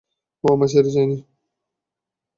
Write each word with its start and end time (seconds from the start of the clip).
ও 0.43 0.47
আমায় 0.53 0.69
ছেড়ে 0.71 0.91
যায়নি। 0.95 1.17